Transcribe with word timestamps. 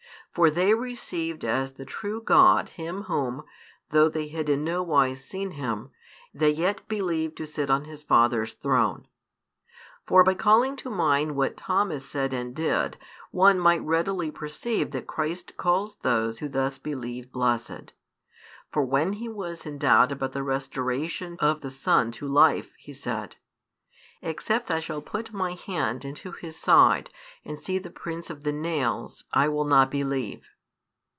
For 0.33 0.49
they 0.49 0.73
received 0.73 1.43
as 1.43 1.73
the 1.73 1.83
true 1.83 2.21
God 2.21 2.69
Him 2.69 3.01
Whom, 3.03 3.43
though 3.89 4.07
they 4.07 4.29
had 4.29 4.47
in 4.47 4.63
nowise 4.63 5.25
seen 5.25 5.51
Him, 5.51 5.89
they 6.33 6.51
yet 6.51 6.87
believed 6.87 7.35
to 7.35 7.45
sit 7.45 7.69
on 7.69 7.83
His 7.83 8.01
Father's 8.03 8.53
throne. 8.53 9.09
For 10.07 10.23
by 10.23 10.35
calling 10.35 10.77
to 10.77 10.89
mind 10.89 11.35
what 11.35 11.57
Thomas 11.57 12.05
said 12.05 12.31
and 12.31 12.55
did, 12.55 12.95
one 13.31 13.59
might 13.59 13.81
readily 13.83 14.31
perceive 14.31 14.91
that 14.91 15.05
Christ 15.05 15.57
calls 15.57 15.95
those 15.95 16.39
who 16.39 16.47
thus 16.47 16.79
believe 16.79 17.29
blessed. 17.33 17.91
For 18.71 18.83
when 18.85 19.11
he 19.11 19.27
was 19.27 19.65
in 19.65 19.77
doubt 19.77 20.13
about 20.13 20.31
the 20.31 20.43
restoration 20.43 21.35
of 21.41 21.59
the 21.59 21.69
Son 21.69 22.09
to 22.13 22.25
life, 22.25 22.71
he 22.77 22.93
said: 22.93 23.35
Except 24.23 24.69
I 24.69 24.79
shall 24.79 25.01
put 25.01 25.33
my 25.33 25.53
hand 25.53 26.05
into 26.05 26.31
His 26.31 26.55
side, 26.55 27.09
and 27.43 27.59
see 27.59 27.79
the 27.79 27.89
prints 27.89 28.29
of 28.29 28.43
the 28.43 28.51
nails, 28.53 29.23
I 29.33 29.47
will 29.49 29.65
not 29.65 29.89
believe. 29.89 30.45